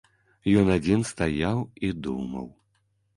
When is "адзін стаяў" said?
0.75-1.59